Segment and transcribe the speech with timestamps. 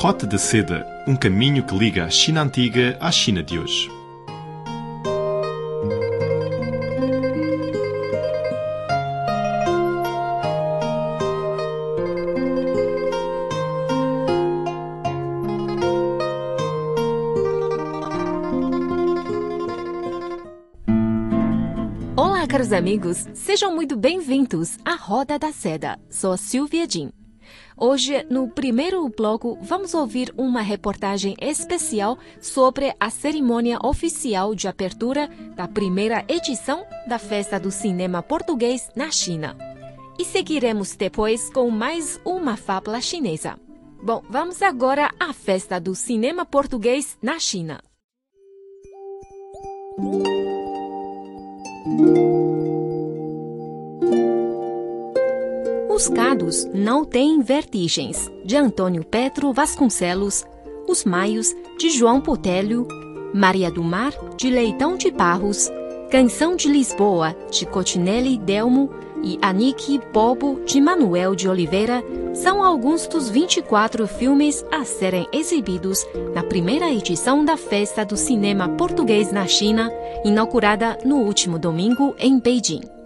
[0.00, 3.90] Rota de Seda, um caminho que liga a China antiga à China de hoje.
[22.16, 25.98] Olá, caros amigos, sejam muito bem-vindos à Roda da Seda.
[26.08, 27.17] Sou a Silvia Jin.
[27.76, 35.28] Hoje, no primeiro bloco, vamos ouvir uma reportagem especial sobre a cerimônia oficial de abertura
[35.54, 39.56] da primeira edição da Festa do Cinema Português na China.
[40.18, 43.58] E seguiremos depois com mais uma fábula chinesa.
[44.02, 47.80] Bom, vamos agora à Festa do Cinema Português na China.
[55.98, 60.44] Os Gados Não Têm Vertigens, de Antônio Petro Vasconcelos,
[60.88, 62.86] Os Maios, de João Potélio,
[63.34, 65.68] Maria do Mar, de Leitão de Barros,
[66.08, 68.90] Canção de Lisboa, de Cotinelli Delmo
[69.24, 72.00] e Anique Bobo, de Manuel de Oliveira,
[72.32, 78.68] são alguns dos 24 filmes a serem exibidos na primeira edição da Festa do Cinema
[78.68, 79.90] Português na China,
[80.24, 82.97] inaugurada no último domingo em Beijing.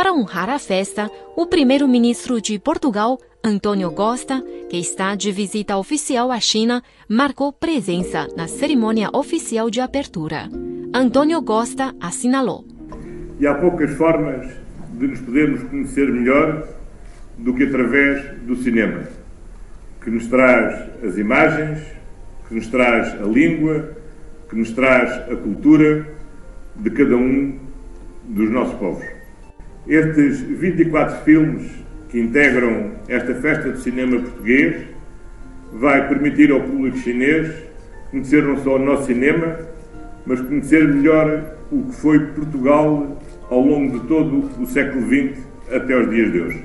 [0.00, 6.32] Para honrar a festa, o primeiro-ministro de Portugal, Antônio Costa, que está de visita oficial
[6.32, 10.48] à China, marcou presença na cerimônia oficial de abertura.
[10.94, 12.64] Antônio Costa assinalou.
[13.38, 14.48] E há poucas formas
[14.94, 16.66] de nos podermos conhecer melhor
[17.36, 19.02] do que através do cinema,
[20.02, 21.78] que nos traz as imagens,
[22.48, 23.98] que nos traz a língua,
[24.48, 26.08] que nos traz a cultura
[26.74, 27.58] de cada um
[28.24, 29.19] dos nossos povos.
[29.86, 31.70] Estes 24 filmes
[32.08, 34.86] que integram esta festa de cinema português
[35.72, 37.70] vai permitir ao público chinês
[38.10, 39.56] conhecer não só o nosso cinema,
[40.26, 43.18] mas conhecer melhor o que foi Portugal
[43.48, 45.38] ao longo de todo o século XX
[45.72, 46.64] até os dias de hoje.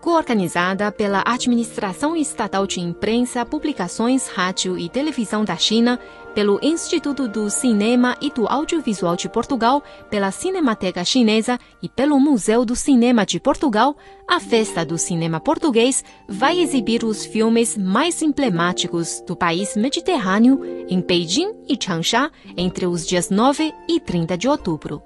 [0.00, 5.98] Coorganizada pela Administração Estatal de Imprensa, Publicações, Rádio e Televisão da China,
[6.36, 12.62] pelo Instituto do Cinema e do Audiovisual de Portugal, pela Cinemateca Chinesa e pelo Museu
[12.62, 13.96] do Cinema de Portugal,
[14.28, 20.60] a Festa do Cinema Português vai exibir os filmes mais emblemáticos do país mediterrâneo
[20.90, 25.00] em Beijing e Changsha entre os dias 9 e 30 de outubro.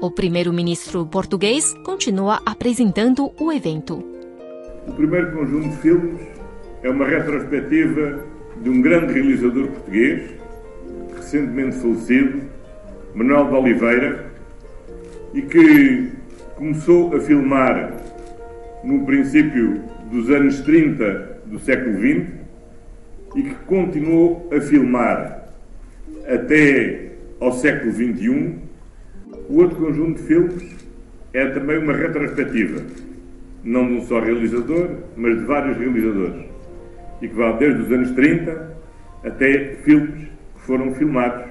[0.00, 4.02] O primeiro-ministro português continua apresentando o evento.
[4.88, 6.20] O primeiro conjunto de filmes
[6.82, 8.24] é uma retrospectiva
[8.60, 10.45] de um grande realizador português,
[11.14, 12.42] recentemente falecido,
[13.14, 14.26] Manuel de Oliveira,
[15.34, 16.12] e que
[16.54, 17.92] começou a filmar
[18.84, 22.26] no princípio dos anos 30 do século XX
[23.34, 25.48] e que continuou a filmar
[26.26, 28.54] até ao século XXI.
[29.48, 30.76] O outro conjunto de filmes
[31.32, 32.82] é também uma retrospectiva
[33.66, 36.46] não de um só realizador, mas de vários realizadores,
[37.20, 38.76] e que vai desde os anos 30
[39.24, 40.28] até filmes
[40.66, 41.44] foram filmados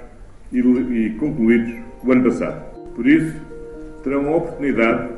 [0.51, 2.61] e, e concluídos o ano passado.
[2.93, 3.35] Por isso,
[4.03, 5.09] terão a oportunidade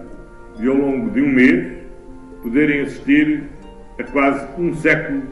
[0.57, 1.73] de, ao longo de um mês,
[2.41, 3.43] poderem assistir
[3.99, 5.23] a quase um século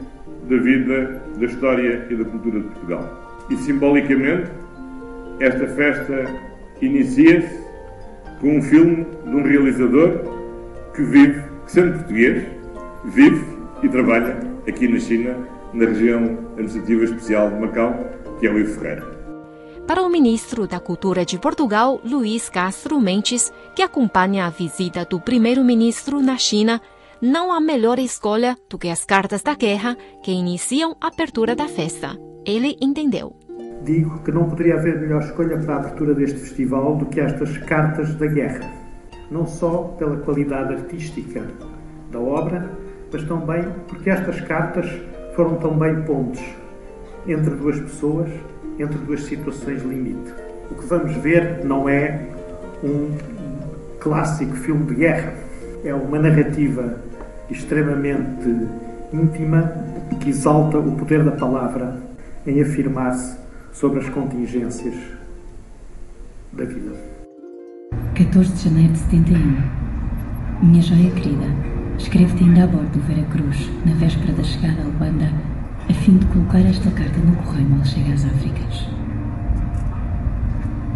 [0.48, 3.46] da vida, da história e da cultura de Portugal.
[3.50, 4.50] E simbolicamente,
[5.40, 6.24] esta festa
[6.82, 7.64] inicia-se
[8.40, 10.20] com um filme de um realizador
[10.94, 12.44] que vive que, sendo português,
[13.04, 13.44] vive
[13.82, 14.36] e trabalha
[14.68, 15.36] aqui na China,
[15.72, 18.06] na região administrativa especial de Macau,
[18.42, 19.16] é Ferreira.
[19.86, 25.20] Para o ministro da Cultura de Portugal, Luís Castro Mendes, que acompanha a visita do
[25.20, 26.80] primeiro-ministro na China,
[27.22, 31.68] não há melhor escolha do que as cartas da guerra que iniciam a abertura da
[31.68, 32.18] festa.
[32.44, 33.36] Ele entendeu.
[33.84, 37.56] Digo que não poderia haver melhor escolha para a abertura deste festival do que estas
[37.58, 38.86] cartas da guerra
[39.30, 41.42] não só pela qualidade artística
[42.10, 42.70] da obra,
[43.12, 44.86] mas também porque estas cartas
[45.34, 46.42] foram também pontos
[47.28, 48.30] entre duas pessoas,
[48.78, 50.32] entre duas situações limite.
[50.70, 52.28] O que vamos ver não é
[52.82, 53.16] um
[54.00, 55.34] clássico filme de guerra,
[55.84, 57.00] é uma narrativa
[57.50, 58.68] extremamente
[59.12, 59.72] íntima
[60.20, 61.96] que exalta o poder da palavra
[62.46, 63.38] em afirmar-se
[63.72, 64.94] sobre as contingências
[66.52, 66.92] da vida.
[68.14, 69.38] 14 de janeiro de 71.
[70.62, 71.46] Minha joia querida,
[71.98, 75.30] escrevo-te ainda a bordo do Vera Cruz, na véspera da chegada a Luanda,
[76.06, 78.86] fim de colocar esta carta no correio mal chega às Áfricas.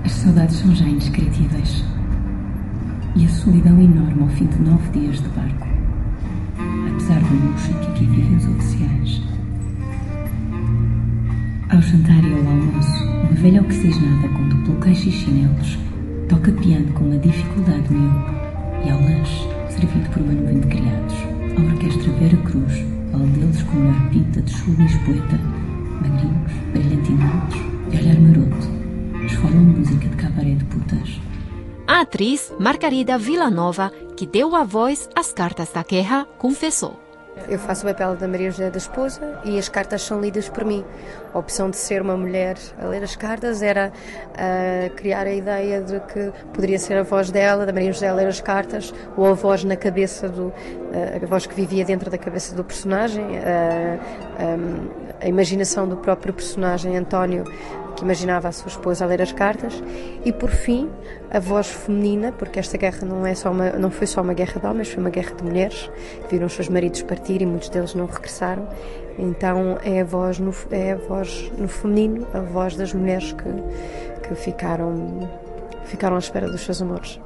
[0.05, 1.85] As saudades são já indescritíveis.
[3.17, 5.67] E a solidão enorme ao fim de nove dias de barco.
[6.93, 9.23] Apesar do luxo que aqui vivem os oficiais,
[11.71, 15.77] Ao jantar e ao almoço, uma velha oxigenada com duplo queixo e chinelos
[16.29, 18.33] toca piano com uma dificuldade míope
[18.87, 21.17] e ao lanche, servido por uma nuvem de criados,
[21.59, 25.39] a orquestra Vera Cruz, ao deles com uma pinta de chuva e espoeta,
[26.01, 27.57] magrinhos, brilhantinados
[27.93, 31.21] e olhar maroto, esfolam música de cabaré de putas.
[31.87, 37.10] A atriz Margarida Villanova, que deu a voz às cartas da guerra, confessou.
[37.49, 40.65] Eu faço o papel da Maria José da esposa e as cartas são lidas por
[40.65, 40.85] mim.
[41.33, 45.81] A opção de ser uma mulher a ler as cartas era uh, criar a ideia
[45.81, 49.27] de que poderia ser a voz dela, da Maria José a ler as cartas, ou
[49.27, 50.47] a voz na cabeça do.
[50.47, 54.01] Uh, a voz que vivia dentro da cabeça do personagem, uh,
[54.45, 54.89] um,
[55.21, 57.45] a imaginação do próprio personagem António
[57.97, 59.83] que imaginava a sua esposa a ler as cartas,
[60.25, 60.89] e por fim
[61.31, 64.61] a voz feminina, porque esta guerra não, é só uma, não foi só uma guerra
[64.61, 65.91] de homens, foi uma guerra de mulheres,
[66.23, 68.69] que viram os seus maridos partir e muitos deles não regressaram.
[69.19, 74.29] Então é a voz no, é a voz no feminino, a voz das mulheres que,
[74.29, 75.29] que ficaram,
[75.85, 77.21] ficaram à espera dos seus amores.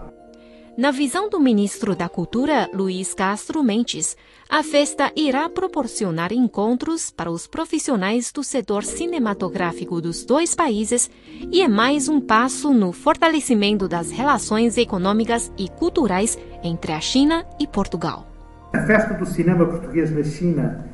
[0.76, 4.16] Na visão do ministro da Cultura, Luiz Castro Mendes,
[4.50, 11.08] a festa irá proporcionar encontros para os profissionais do setor cinematográfico dos dois países
[11.52, 17.46] e é mais um passo no fortalecimento das relações econômicas e culturais entre a China
[17.60, 18.26] e Portugal.
[18.72, 20.88] A festa do cinema português na China,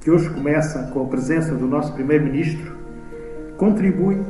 [0.00, 2.76] que hoje começa com a presença do nosso primeiro-ministro,
[3.56, 4.20] contribui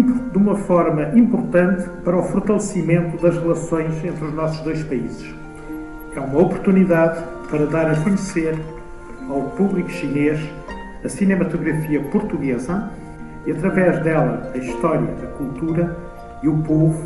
[0.00, 5.34] de uma forma importante para o fortalecimento das relações entre os nossos dois países.
[6.16, 8.58] É uma oportunidade para dar a conhecer
[9.28, 10.40] ao público chinês
[11.04, 12.90] a cinematografia portuguesa
[13.44, 15.94] e, através dela, a história, a cultura
[16.42, 16.98] e o povo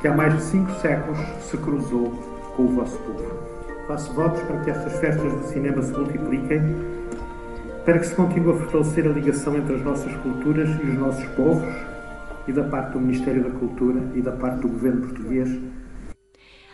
[0.00, 2.10] que há mais de cinco séculos se cruzou
[2.56, 3.38] com o vosso povo.
[3.86, 6.60] Faço votos para que estas festas do cinema se multipliquem,
[7.84, 11.24] para que se continue a fortalecer a ligação entre as nossas culturas e os nossos
[11.36, 11.91] povos
[12.46, 15.48] e da parte do Ministério da Cultura e da parte do governo português.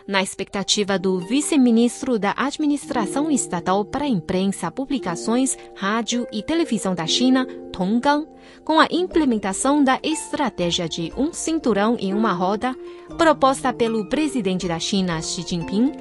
[0.09, 7.05] Na expectativa do vice-ministro da Administração Estatal para a Imprensa, Publicações, Rádio e Televisão da
[7.05, 8.27] China, Tong Gang,
[8.65, 12.75] com a implementação da estratégia de um cinturão em uma roda,
[13.19, 15.91] proposta pelo presidente da China, Xi Jinping,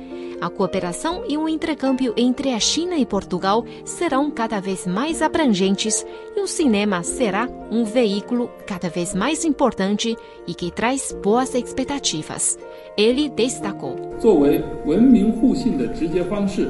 [0.42, 6.06] a cooperação e o intercâmbio entre a China e Portugal serão cada vez mais abrangentes
[6.36, 10.16] e o cinema será um veículo cada vez mais importante
[10.48, 12.58] e que traz boas expectativas.
[12.98, 13.96] Ele destacou.
[14.20, 16.70] 作为文明互信的直接方式，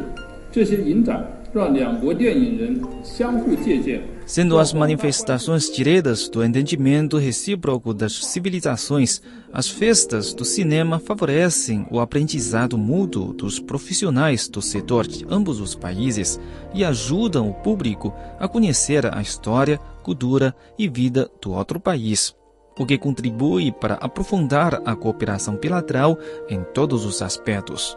[0.51, 4.01] 这些影展让两国电影人相互借鉴。
[4.28, 11.98] Sendo as manifestações diretas do entendimento recíproco das civilizações, as festas do cinema favorecem o
[11.98, 16.38] aprendizado mútuo dos profissionais do setor de ambos os países
[16.74, 22.36] e ajudam o público a conhecer a história, cultura e vida do outro país,
[22.78, 26.18] o que contribui para aprofundar a cooperação bilateral
[26.50, 27.96] em todos os aspectos.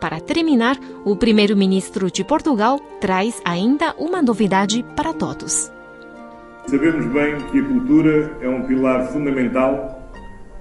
[0.00, 0.76] Para terminar,
[1.06, 5.72] o primeiro-ministro de Portugal traz ainda uma novidade para todos.
[6.66, 10.12] Sabemos bem que a cultura é um pilar fundamental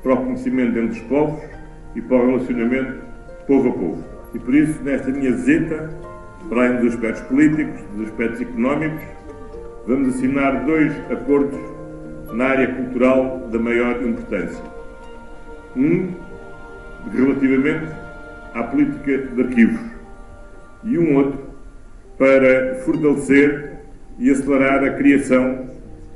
[0.02, 1.44] para o conhecimento entre os povos
[1.96, 3.02] e para o relacionamento
[3.46, 4.04] povo a povo.
[4.34, 5.90] E por isso, nesta minha visita,
[6.48, 9.04] para além dos aspectos políticos, dos aspectos económicos,
[9.86, 11.60] vamos assinar dois acordos
[12.32, 14.64] na área cultural da maior importância.
[15.76, 16.14] Um,
[17.12, 18.05] relativamente
[18.56, 19.82] à política de arquivos
[20.86, 21.40] e um outro
[22.18, 23.74] para fortalecer
[24.18, 25.70] e acelerar a criação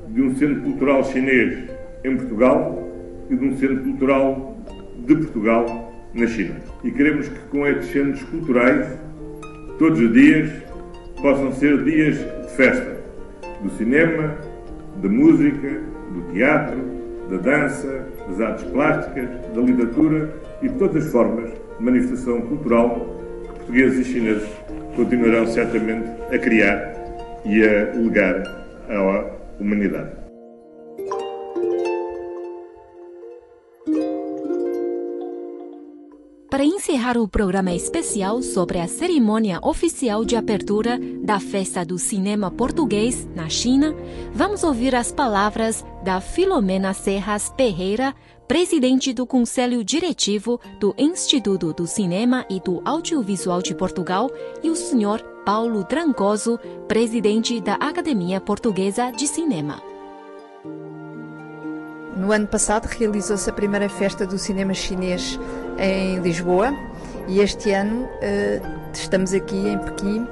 [0.08, 1.70] de um centro cultural chinês
[2.04, 2.88] em Portugal
[3.30, 4.58] e de um centro cultural
[5.06, 6.56] de Portugal na China.
[6.84, 8.88] E queremos que com estes centros culturais,
[9.78, 10.50] todos os dias
[11.22, 12.98] possam ser dias de festa
[13.62, 14.38] do cinema,
[15.02, 15.82] da música,
[16.14, 16.80] do teatro,
[17.30, 23.06] da dança, das artes plásticas, da literatura e de todas as formas manifestação cultural
[23.44, 24.50] que portugueses e chineses
[24.96, 26.94] continuarão certamente a criar
[27.46, 28.44] e a legar
[28.90, 29.26] à
[29.60, 30.19] humanidade.
[36.50, 42.50] Para encerrar o programa especial sobre a cerimônia oficial de abertura da Festa do Cinema
[42.50, 43.96] Português na China,
[44.34, 48.16] vamos ouvir as palavras da Filomena Serras Ferreira,
[48.48, 54.28] presidente do Conselho Diretivo do Instituto do Cinema e do Audiovisual de Portugal,
[54.64, 55.24] e o Sr.
[55.46, 59.89] Paulo Trancoso, presidente da Academia Portuguesa de Cinema.
[62.20, 65.40] No ano passado realizou-se a primeira festa do cinema chinês
[65.78, 66.74] em Lisboa
[67.30, 68.10] e este ano
[68.94, 70.28] estamos aqui em Pequim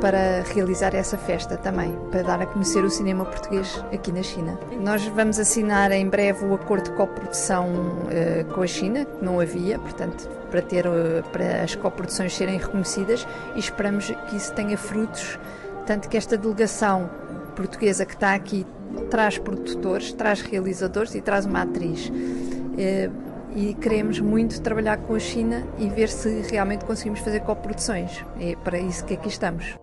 [0.00, 4.58] para realizar essa festa também, para dar a conhecer o cinema português aqui na China.
[4.80, 9.38] Nós vamos assinar em breve o acordo de coprodução uh, com a China, que não
[9.38, 14.76] havia, portanto, para, ter, uh, para as coproduções serem reconhecidas e esperamos que isso tenha
[14.76, 15.38] frutos,
[15.86, 17.08] tanto que esta delegação
[17.54, 18.66] portuguesa que está aqui
[19.10, 22.08] traz produtores, traz realizadores e traz uma atriz.
[22.08, 28.24] Uh, e queremos muito trabalhar com a China e ver se realmente conseguimos fazer coproduções.
[28.40, 29.74] É para isso que aqui estamos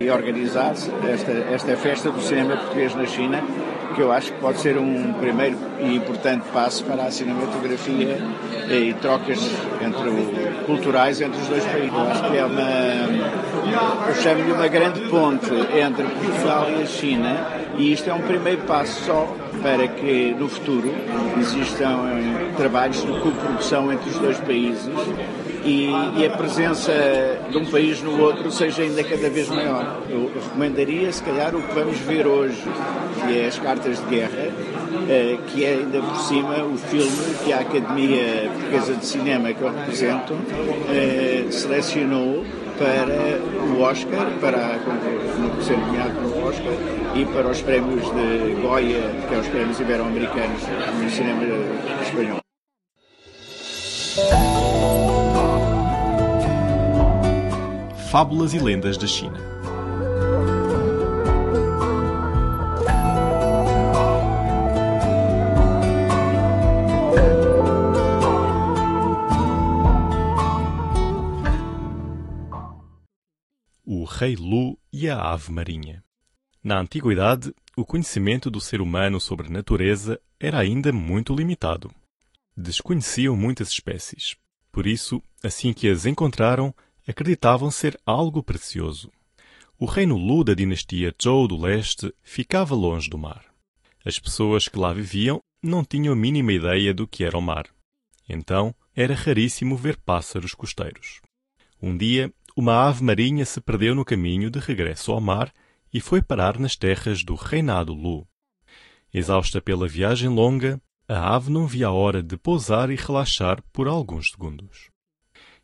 [0.00, 3.42] e organizar esta, esta festa do cinema português na China,
[3.94, 8.18] que eu acho que pode ser um primeiro e importante passo para a cinematografia
[8.68, 9.38] e trocas
[9.80, 11.92] entre culturais entre os dois países.
[11.92, 17.63] Eu acho que é uma, eu chamo-lhe uma grande ponte entre Portugal e a China,
[17.78, 20.92] e isto é um primeiro passo só para que no futuro
[21.40, 21.98] existam
[22.56, 24.88] trabalhos de coprodução entre os dois países
[25.64, 25.88] e,
[26.18, 26.92] e, a presença
[27.50, 30.02] de um país no outro seja ainda cada vez maior.
[30.10, 32.62] Eu recomendaria, se calhar, o que vamos ver hoje,
[33.26, 34.52] que é as cartas de guerra,
[35.08, 39.62] eh, que é ainda por cima o filme que a Academia Portuguesa de Cinema que
[39.62, 40.34] eu represento
[40.90, 42.44] eh, selecionou
[42.78, 43.40] para
[43.72, 44.78] o Oscar, para
[45.62, 46.72] ser nomeado para o Oscar
[47.14, 50.62] e para os prémios de Goya, que é os prémios ibero-americanos
[51.02, 51.42] no cinema
[52.02, 52.40] espanhol.
[58.10, 59.53] Fábulas e lendas da China.
[74.16, 76.00] Rei Lu e a Ave Marinha.
[76.62, 81.90] Na antiguidade, o conhecimento do ser humano sobre a natureza era ainda muito limitado.
[82.56, 84.36] Desconheciam muitas espécies.
[84.70, 86.72] Por isso, assim que as encontraram,
[87.08, 89.10] acreditavam ser algo precioso.
[89.80, 93.44] O reino Lu da dinastia Zhou do Leste ficava longe do mar.
[94.04, 97.66] As pessoas que lá viviam não tinham a mínima ideia do que era o mar.
[98.28, 101.20] Então, era raríssimo ver pássaros costeiros.
[101.82, 105.52] Um dia, uma ave marinha se perdeu no caminho de regresso ao mar
[105.92, 108.26] e foi parar nas terras do reinado Lu.
[109.12, 113.88] Exausta pela viagem longa, a ave não via a hora de pousar e relaxar por
[113.88, 114.90] alguns segundos.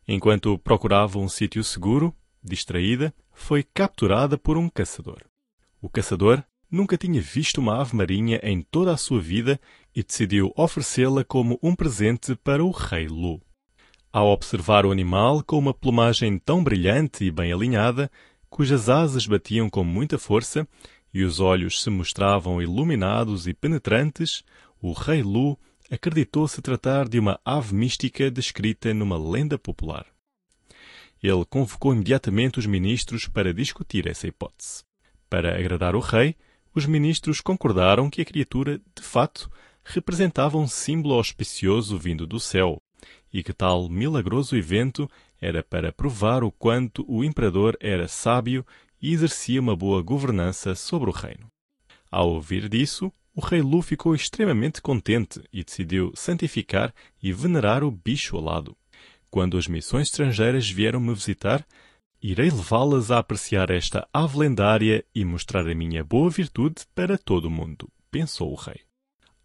[0.07, 5.21] Enquanto procurava um sítio seguro, distraída, foi capturada por um caçador.
[5.81, 9.59] O caçador nunca tinha visto uma ave marinha em toda a sua vida
[9.95, 13.41] e decidiu oferecê-la como um presente para o rei Lu.
[14.13, 18.11] Ao observar o animal com uma plumagem tão brilhante e bem alinhada,
[18.49, 20.67] cujas asas batiam com muita força
[21.13, 24.43] e os olhos se mostravam iluminados e penetrantes,
[24.81, 25.57] o rei Lu
[25.89, 30.05] acreditou se tratar de uma ave mística descrita numa lenda popular.
[31.23, 34.83] Ele convocou imediatamente os ministros para discutir essa hipótese.
[35.29, 36.35] Para agradar o rei,
[36.75, 39.49] os ministros concordaram que a criatura, de fato,
[39.85, 42.81] representava um símbolo auspicioso vindo do céu,
[43.33, 45.09] e que tal milagroso evento
[45.39, 48.65] era para provar o quanto o imperador era sábio
[49.01, 51.47] e exercia uma boa governança sobre o reino.
[52.09, 57.89] Ao ouvir disso, o rei Lu ficou extremamente contente e decidiu santificar e venerar o
[57.89, 58.75] bicho alado.
[59.29, 61.65] Quando as missões estrangeiras vieram me visitar,
[62.21, 67.45] irei levá-las a apreciar esta ave lendária e mostrar a minha boa virtude para todo
[67.45, 68.81] o mundo, pensou o rei.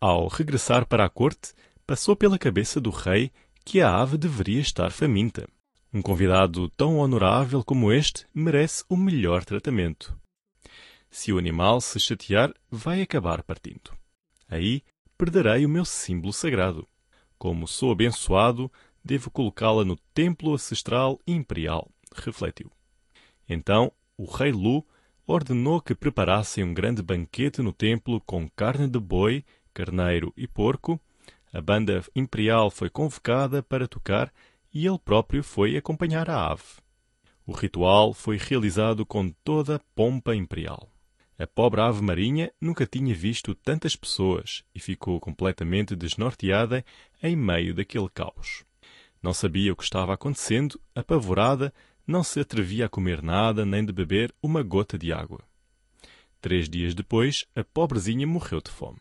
[0.00, 1.54] Ao regressar para a corte,
[1.86, 3.30] passou pela cabeça do rei
[3.66, 5.44] que a ave deveria estar faminta.
[5.92, 10.16] Um convidado tão honorável como este merece o melhor tratamento.
[11.10, 13.90] Se o animal se chatear, vai acabar partindo.
[14.48, 14.84] Aí
[15.18, 16.86] perderei o meu símbolo sagrado.
[17.36, 18.70] Como sou abençoado,
[19.04, 22.70] devo colocá-la no templo ancestral imperial, refletiu.
[23.48, 24.86] Então o rei Lu
[25.26, 29.44] ordenou que preparassem um grande banquete no templo com carne de boi,
[29.74, 31.00] carneiro e porco.
[31.56, 34.30] A banda imperial foi convocada para tocar
[34.74, 36.82] e ele próprio foi acompanhar a ave.
[37.46, 40.92] O ritual foi realizado com toda a pompa imperial.
[41.38, 46.84] A pobre ave marinha nunca tinha visto tantas pessoas e ficou completamente desnorteada
[47.22, 48.62] em meio daquele caos.
[49.22, 51.72] Não sabia o que estava acontecendo, apavorada,
[52.06, 55.40] não se atrevia a comer nada nem de beber uma gota de água.
[56.38, 59.00] Três dias depois, a pobrezinha morreu de fome.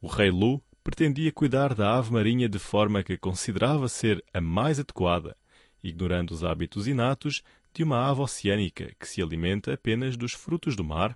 [0.00, 4.80] O rei Lu pretendia cuidar da ave marinha de forma que considerava ser a mais
[4.80, 5.36] adequada,
[5.84, 7.42] ignorando os hábitos inatos
[7.74, 11.14] de uma ave oceânica que se alimenta apenas dos frutos do mar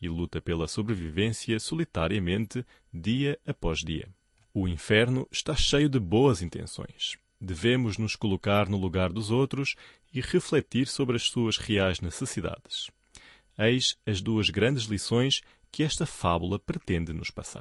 [0.00, 4.08] e luta pela sobrevivência solitariamente dia após dia.
[4.52, 7.16] O inferno está cheio de boas intenções.
[7.40, 9.76] Devemos nos colocar no lugar dos outros
[10.12, 12.90] e refletir sobre as suas reais necessidades.
[13.56, 17.60] Eis as duas grandes lições que esta fábula pretende nos passar.